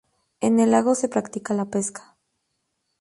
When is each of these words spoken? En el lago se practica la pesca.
En 0.39 0.59
el 0.59 0.71
lago 0.71 0.95
se 0.95 1.09
practica 1.09 1.53
la 1.53 1.65
pesca. 1.65 2.17